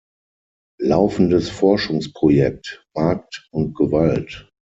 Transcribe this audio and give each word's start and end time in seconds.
Laufendes 0.81 1.51
Forschungsprojekt: 1.51 2.83
Markt 2.95 3.47
und 3.51 3.75
Gewalt. 3.75 4.49